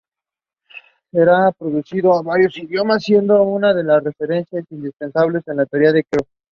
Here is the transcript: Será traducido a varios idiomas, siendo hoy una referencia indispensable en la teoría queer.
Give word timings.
Será 1.11 1.51
traducido 1.51 2.15
a 2.15 2.23
varios 2.23 2.57
idiomas, 2.57 3.03
siendo 3.03 3.39
hoy 3.39 3.55
una 3.61 3.99
referencia 3.99 4.59
indispensable 4.71 5.41
en 5.45 5.57
la 5.57 5.67
teoría 5.67 5.91
queer. 5.91 6.25